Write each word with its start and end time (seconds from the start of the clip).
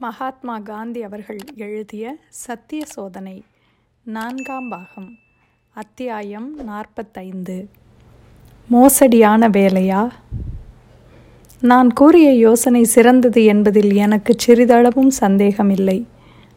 மகாத்மா 0.00 0.58
காந்தி 0.58 1.02
அவர்கள் 1.02 1.38
எழுதிய 1.56 2.16
சத்திய 2.28 2.82
சோதனை 2.86 3.42
நான்காம் 4.04 4.68
பாகம் 4.68 5.18
அத்தியாயம் 5.74 6.56
நாற்பத்தைந்து. 6.64 7.68
மோசடியான 8.70 9.48
வேலையா? 9.48 10.08
நான் 11.60 11.92
கூறிய 11.92 12.32
யோசனை 12.32 12.84
சிறந்தது 12.84 13.44
என்பதில் 13.44 13.92
எனக்கு 13.94 14.34
சிறிதளவும் 14.46 15.08
சந்தேகமில்லை. 15.08 16.06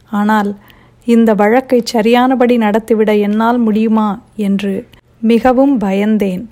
ஆனால் 0.10 0.58
இந்த 1.06 1.34
வழக்கை 1.34 1.82
சரியானபடி 1.84 2.58
நடத்திவிட 2.58 3.20
என்னால் 3.20 3.58
முடியுமா 3.58 4.22
என்று 4.36 4.88
மிகவும் 5.20 5.80
பயந்தேன். 5.80 6.44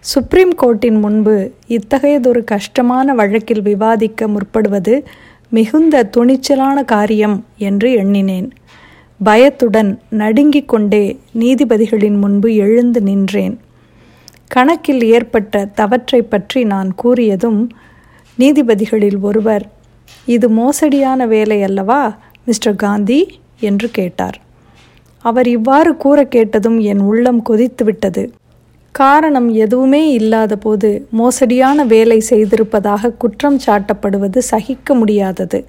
சுப்ரீம் 0.00 0.54
கோர்ட்டின் 0.62 1.00
முன்பு 1.00 1.52
இத்தகையதொரு 1.68 2.44
கஷ்டமான 2.44 3.14
வழக்கில் 3.14 3.62
விவாதிக்க 3.62 4.28
முற்படுவது 4.28 5.04
மிகுந்த 5.50 6.10
துணிச்சலான 6.16 6.84
காரியம் 6.84 7.44
என்று 7.58 7.92
எண்ணினேன். 7.92 8.52
பயத்துடன் 9.22 10.00
நடுங்கிக் 10.08 10.68
கொண்டே 10.68 11.18
நீதிபதிகளின் 11.38 12.18
முன்பு 12.18 12.54
எழுந்து 12.54 13.00
நின்றேன். 13.00 13.60
கணக்கில் 14.46 15.02
ஏற்பட்ட 15.02 15.64
தவற்றை 15.64 16.22
பற்றி 16.22 16.64
நான் 16.64 16.94
கூறியதும் 17.04 17.68
நீதிபதிகளில் 18.38 19.20
ஒருவர் 19.20 19.70
இது 20.26 20.48
மோசடியான 20.48 21.26
வேலை 21.26 21.62
அல்லவா 21.62 22.18
மிஸ்டர் 22.44 22.76
காந்தி? 22.76 23.38
என்று 23.60 23.90
கேட்டார். 23.90 24.40
அவர் 25.18 25.48
இவ்வாறு 25.48 25.96
கூற 25.96 26.24
கேட்டதும் 26.24 26.80
என் 26.80 27.00
உள்ளம் 27.00 27.42
கொதித்துவிட்டது. 27.50 28.28
காரணம் 28.94 29.48
எதுவுமே 29.54 30.00
இல்லாத 30.10 30.56
போது 30.56 30.88
மோசடியான 31.10 31.84
வேலை 31.84 32.22
செய்திருப்பதாக 32.30 33.12
குற்றம் 33.12 33.58
சாட்டப்படுவது 33.66 34.38
சகிக்க 34.38 34.94
முடியாதது. 34.94 35.64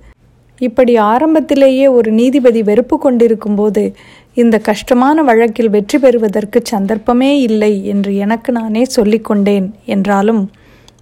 இப்படி 0.62 0.98
ஆரம்பத்திலேயே 0.98 1.88
ஒரு 1.88 2.12
நீதிபதி 2.12 2.62
வெறுப்பு 2.62 2.98
கொண்டிருக்கும் 2.98 3.56
போது 3.56 3.94
இந்த 4.34 4.58
கஷ்டமான 4.60 5.22
வழக்கில் 5.22 5.70
வெற்றி 5.70 5.98
பெறுவதற்கு 5.98 6.62
சந்தர்ப்பமே 6.63 7.40
இல்லை 7.40 7.86
என்று 7.86 8.16
எனக்கு 8.16 8.52
நானே 8.52 8.84
சொல்லிக்கொண்டேன் 8.96 9.68
என்றாலும் 9.85 10.50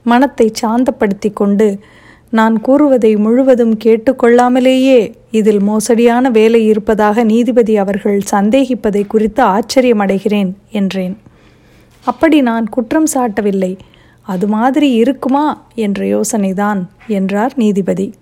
மனத்தை 0.04 0.52
சாந்தப்படுத்தி 0.61 1.33
கொண்டு 1.33 1.67
நான் 2.30 2.61
கூறுவதை 2.61 3.16
முழுவதும் 3.16 3.78
கேட்டுக்கொள்ளாமலேயே 3.86 5.00
இதில் 5.31 5.59
மோசடியான 5.59 6.30
வேலை 6.30 6.66
இருப்பதாக 6.66 7.23
நீதிபதி 7.23 7.78
அவர்கள் 7.78 8.20
சந்தேகிப்பதை 8.31 9.08
குறித்து 9.08 9.44
ஆச்சரியமடைகிறேன் 9.44 10.52
என்றேன். 10.72 11.16
அப்படி 12.05 12.42
நான் 12.42 12.69
குற்றம் 12.69 13.05
சாட்டவில்லை. 13.14 13.78
அது 14.22 14.47
மாதிரி 14.47 14.92
இருக்குமா? 14.92 15.64
என்ற 15.75 16.05
யோசனைதான் 16.05 16.86
என்றார் 17.08 17.53
நீதிபதி. 17.55 18.14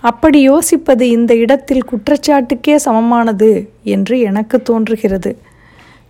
அப்படி 0.00 0.50
யோசிப்பது 0.50 1.00
இந்த 1.00 1.36
இடத்தில் 1.36 1.84
குற்றச்சாட்டுக்கே 1.84 2.76
சமமானது 2.76 3.70
என்று 3.82 4.20
எனக்கு 4.20 4.62
தோன்றுகிறது. 4.62 5.38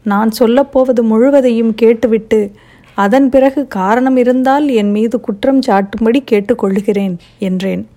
நான் 0.03 0.31
சொல்லப்போவது 0.39 1.03
முழுவதையும் 1.03 1.75
கேட்டுவிட்டு 1.75 2.53
அதன் 2.95 3.29
பிறகு 3.29 3.67
காரணம் 3.67 4.17
இருந்தால் 4.17 4.69
என் 4.69 4.91
மீது 4.91 5.21
குற்றம் 5.21 5.61
சாட்டும்படி 5.61 6.23
கேட்டுக்கொள்கிறேன் 6.31 7.17
என்றேன். 7.39 7.89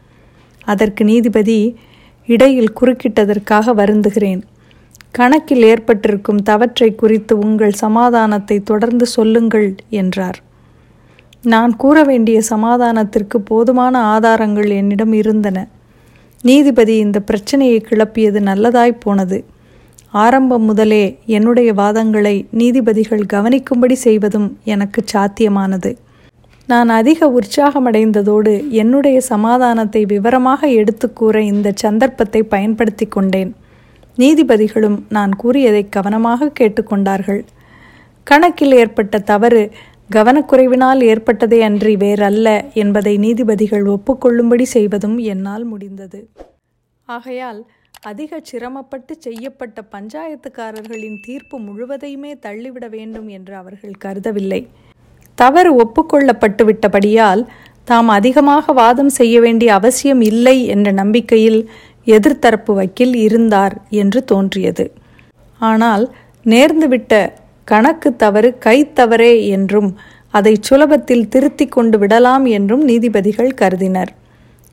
அதற்கு 0.63 1.03
நீதிபதி 1.03 1.77
இடையில் 2.25 2.73
குறுக்கிட்டதற்காக 2.81 3.73
வருந்துகிறேன். 3.73 4.41
கணக்கில் 5.15 5.63
ஏற்பட்டிருக்கும் 5.71 6.41
தவற்றை 6.43 6.95
குறித்து 6.95 7.33
உங்கள் 7.37 7.73
சமாதானத்தை 7.83 8.57
தொடர்ந்து 8.63 9.05
சொல்லுங்கள் 9.05 9.75
என்றார். 9.89 10.39
நான் 11.43 11.73
கூற 11.75 11.97
வேண்டிய 12.03 12.37
சமாதானத்திற்கு 12.53 13.37
போதுமான 13.39 13.95
ஆதாரங்கள் 14.13 14.69
என்னிடம் 14.81 15.13
இருந்தன. 15.13 15.57
நீதிபதி 16.43 16.95
இந்த 16.97 17.19
பிரச்சனையை 17.19 17.79
கிளப்பியது 17.89 18.39
நல்லதாய் 18.39 19.01
போனது. 19.03 19.37
ஆரம்பம் 20.23 20.65
முதலே 20.65 21.03
என்னுடைய 21.25 21.69
வாதங்களை 21.73 22.35
நீதிபதிகள் 22.51 23.23
கவனிக்கும்படி 23.33 23.95
செய்வதும் 24.07 24.49
எனக்கு 24.63 25.01
சாத்தியமானது. 25.13 25.91
நான் 26.67 26.89
அதிக 26.89 27.27
உற்சாகமடைந்ததோடு 27.39 28.53
என்னுடைய 28.83 29.17
சமாதானத்தை 29.33 30.01
விவரமாக 30.05 30.67
எடுத்து 30.81 31.07
கூற 31.13 31.35
இந்த 31.43 31.73
சந்தர்ப்பத்தை 31.83 32.41
பயன்படுத்தி 32.53 33.05
கொண்டேன். 33.05 33.51
நீதிபதிகளும் 34.17 34.97
நான் 35.09 35.33
கூறியதை 35.35 35.83
கவனமாக 35.89 36.51
கேட்டுக்கொண்டார்கள். 36.59 37.41
கணக்கில் 38.23 38.71
ஏற்பட்ட 38.71 39.19
தவறு 39.19 39.63
கவனக்குறைவினால் 40.13 41.01
ஏற்பட்டதே 41.11 41.59
அன்றி 41.61 41.95
வேறல்ல 41.95 42.47
என்பதை 42.73 43.13
நீதிபதிகள் 43.17 43.85
ஒப்புக்கொள்ளும்படி 43.85 44.65
செய்வதும் 44.75 45.17
என்னால் 45.33 45.63
முடிந்தது. 45.63 46.19
ஆகையால் 47.07 47.61
அதிக 48.01 48.39
சிரமப்பட்டு 48.43 49.13
செய்யப்பட்ட 49.19 49.81
பஞ்சாயத்துக்காரர்களின் 49.91 51.19
தீர்ப்பு 51.21 51.57
முழுவதையுமே 51.59 52.31
தள்ளிவிட 52.39 52.87
வேண்டும் 52.87 53.27
என்று 53.27 53.55
அவர்கள் 53.55 54.01
கருதவில்லை. 54.05 54.61
தவறு 55.37 55.71
ஒப்புக்கொள்ளப்பட்டு 55.83 56.63
விட்டபடியால் 56.63 57.41
தாம் 57.83 58.07
அதிகமாக 58.09 58.73
வாதம் 58.73 59.09
செய்ய 59.09 59.35
வேண்டிய 59.39 59.73
அவசியம் 59.73 60.21
இல்லை 60.21 60.57
என்ற 60.65 60.91
நம்பிக்கையில் 60.91 61.59
எதிர்த்தரப்பு 62.07 62.73
வக்கீல் 62.79 63.15
இருந்தார் 63.25 63.75
என்று 64.01 64.19
தோன்றியது. 64.23 64.85
ஆனால் 65.61 66.03
நேர்ந்துவிட்ட 66.45 67.13
கணக்கு 67.67 68.09
தவறு 68.15 68.49
கைத்தவறே 68.65 69.33
என்றும் 69.55 69.89
அதை 70.33 70.53
சுலபத்தில் 70.69 71.27
திருத்தி 71.33 71.65
கொண்டு 71.67 71.97
விடலாம் 71.97 72.45
என்றும் 72.57 72.83
நீதிபதிகள் 72.83 73.51
கருதினர். 73.53 74.11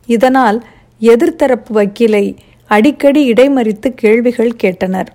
இதனால் 0.09 0.59
எதிர்த்தரப்பு 1.01 1.73
வக்கீலை 1.79 2.25
அடிக்கடி 2.71 3.23
இடைமறித்து 3.33 3.89
கேள்விகள் 3.95 4.53
கேட்டனர். 4.63 5.11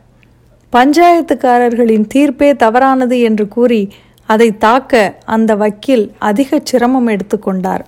பஞ்சாயத்துக்காரர்களின் 0.73 2.07
தீர்ப்பே 2.13 2.49
தவறானது 2.63 3.17
என்று 3.19 3.45
கூறி 3.47 3.81
அதை 4.29 4.47
தாக்க 4.57 4.93
அந்த 5.35 5.51
வக்கீல் 5.55 6.05
அதிக 6.29 6.59
சிரமம் 6.63 7.07
எடுத்துக்கொண்டார் 7.07 7.83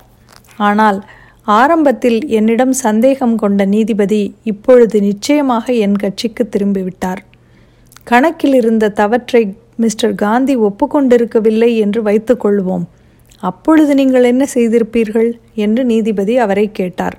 ஆனால் 0.67 0.99
ஆரம்பத்தில் 1.47 2.19
என்னிடம் 2.27 2.73
சந்தேகம் 2.85 3.35
கொண்ட 3.35 3.65
நீதிபதி 3.65 4.35
இப்பொழுது 4.43 5.01
நிச்சயமாக 5.01 5.73
என் 5.73 5.95
கட்சிக்கு 5.95 6.43
திரும்பிவிட்டார். 6.49 7.21
கணக்கில் 8.03 8.53
இருந்த 8.53 8.89
தவற்றை 8.89 9.55
மிஸ்டர் 9.75 10.15
காந்தி 10.15 10.55
ஒப்புக்கொண்டிருக்கவில்லை 10.57 11.71
என்று 11.77 12.01
வைத்துக்கொள்வோம் 12.03 12.85
அப்பொழுது 13.43 13.93
நீங்கள் 13.95 14.23
என்ன 14.23 14.43
செய்திருப்பீர்கள்? 14.53 15.29
என்று 15.55 15.85
நீதிபதி 15.85 16.37
அவரை 16.37 16.71
கேட்டார். 16.71 17.17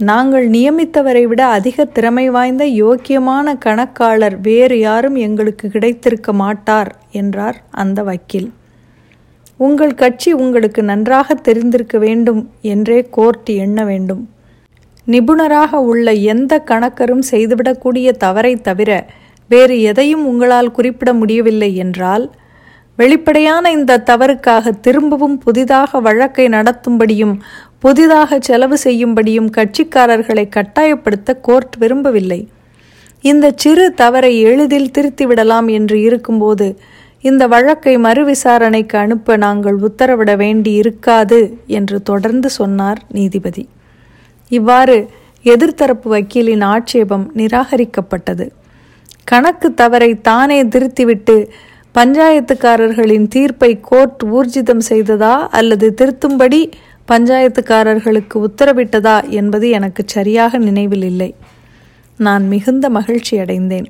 நாங்கள் 0.00 0.46
நியமித்தவரை 0.48 1.24
விட 1.26 1.42
அதிக 1.46 1.84
திறமை 1.84 2.30
வாய்ந்த 2.30 2.64
யோக்கியமான 2.64 3.54
கணக்காளர் 3.58 4.40
வேறு 4.40 4.78
யாரும் 4.78 5.16
எங்களுக்கு 5.16 5.68
கிடைத்திருக்க 5.68 6.32
மாட்டார் 6.32 6.90
என்றார் 7.10 7.58
அந்த 7.70 8.02
வக்கீல். 8.02 8.48
உங்கள் 9.60 9.94
கட்சி 9.94 10.30
உங்களுக்கு 10.32 10.82
நன்றாக 10.82 11.34
தெரிந்திருக்க 11.34 11.98
வேண்டும் 11.98 12.42
என்றே 12.62 12.98
கோர்ட் 13.10 13.48
எண்ண 13.64 13.84
வேண்டும். 13.84 14.22
நிபுணராக 15.06 15.80
உள்ள 15.90 16.12
எந்த 16.32 16.52
கணக்கரும் 16.66 17.24
செய்துவிடக்கூடிய 17.30 18.08
தவறை 18.24 18.52
தவிர 18.56 18.90
வேறு 19.50 19.76
எதையும் 19.80 20.24
உங்களால் 20.26 20.70
குறிப்பிட 20.70 21.12
முடியவில்லை 21.12 21.70
என்றால் 21.76 22.24
வெளிப்படையான 22.98 23.70
இந்த 23.70 24.02
தவறுக்காக 24.10 24.72
திரும்பவும் 24.80 25.36
புதிதாக 25.38 26.00
வழக்கை 26.00 26.46
நடத்தும்படியும் 26.48 27.34
புதிதாக 27.78 28.38
செலவு 28.40 28.76
செய்யும்படியும் 28.84 29.50
கட்சிக்காரர்களை 29.56 30.44
கட்டாயப்படுத்த 30.56 31.36
கோர்ட் 31.40 31.76
விரும்பவில்லை. 31.76 32.40
இந்த 33.24 33.46
சிறு 33.56 33.86
தவறை 33.94 34.32
எளிதில் 34.40 34.92
திருத்திவிடலாம் 34.98 35.70
என்று 35.70 35.96
இருக்கும்போது 36.00 36.66
இந்த 37.24 37.46
வழக்கை 37.46 37.94
மறுவிசாரணைக்கு 37.96 38.96
அனுப்ப 38.98 39.36
நாங்கள் 39.36 39.78
உத்தரவிட 39.88 40.36
வேண்டி 40.36 40.72
இருக்காது 40.72 41.40
என்று 41.78 42.02
தொடர்ந்து 42.02 42.48
சொன்னார் 42.50 43.00
நீதிபதி. 43.12 43.64
இவ்வாறு 44.50 44.96
எதிர்த்தரப்பு 45.44 46.08
வக்கீலின் 46.14 46.64
ஆட்சேபம் 46.74 47.26
நிராகரிக்கப்பட்டது. 47.36 48.46
கணக்கு 49.24 49.68
தவறை 49.74 50.10
தானே 50.20 50.58
திருத்திவிட்டு 50.64 51.36
பஞ்சாயத்துக்காரர்களின் 51.94 53.28
தீர்ப்பை 53.28 53.70
கோர்ட் 53.80 54.22
ஊர்ஜிதம் 54.36 54.84
செய்ததா 54.88 55.34
அல்லது 55.58 55.86
திருத்தும்படி 55.94 56.60
பஞ்சாயத்துக்காரர்களுக்கு 57.08 58.36
உத்தரவிட்டதா 58.48 59.16
என்பது 59.30 59.68
எனக்கு 59.78 60.02
சரியாக 60.06 60.58
நினைவில் 60.58 61.02
இல்லை. 61.02 61.30
நான் 62.18 62.44
மிகுந்த 62.48 62.86
மகிழ்ச்சி 62.90 63.34
அடைந்தேன் 63.38 63.88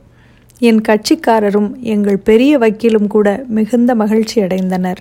என் 0.60 0.80
கட்சிக்காரரும் 0.88 1.68
எங்கள் 1.84 2.18
பெரிய 2.18 2.58
வக்கீலும் 2.58 3.06
கூட 3.06 3.44
மிகுந்த 3.48 3.94
மகிழ்ச்சி 3.94 4.40
அடைந்தனர். 4.40 5.00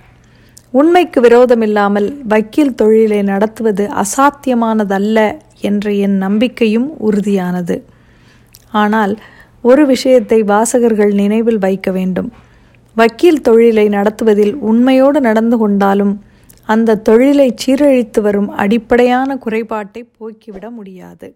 உண்மைக்கு 0.70 1.20
விரோதமில்லாமல் 1.20 2.08
வக்கீல் 2.28 2.74
தொழிலை 2.74 3.22
நடத்துவது 3.22 3.88
அசாத்தியமானதல்ல 4.02 5.18
என்ற 5.60 5.92
என் 5.92 6.16
நம்பிக்கையும் 6.16 6.88
உறுதியானது. 7.00 7.76
ஆனால் 8.70 9.18
ஒரு 9.62 9.86
விஷயத்தை 9.86 10.42
வாசகர்கள் 10.42 11.12
நினைவில் 11.12 11.58
வைக்க 11.58 11.90
வேண்டும். 11.90 12.32
வக்கீல் 12.96 13.40
தொழிலை 13.40 13.88
நடத்துவதில் 13.88 14.54
உண்மையோடு 14.54 15.20
நடந்து 15.20 15.58
கொண்டாலும் 15.58 16.14
அந்த 16.64 16.98
தொழிலை 17.08 17.54
சீரழித்து 17.54 18.20
வரும் 18.20 18.48
அடிப்படையான 18.48 19.36
குறைபாட்டை 19.36 20.02
போக்கிவிட 20.18 20.70
முடியாது. 20.70 21.28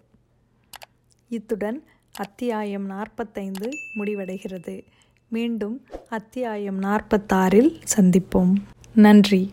இத்துடன் 1.31 1.79
அத்தியாயம் 2.19 2.87
நாற்பத்தைந்து 2.87 3.71
முடிவடைகிறது. 3.99 4.83
மீண்டும் 5.29 5.87
அத்தியாயம் 6.09 6.83
நாற்பத்தாறில் 6.83 7.81
சந்திப்போம். 7.97 8.53
நன்றி. 8.95 9.51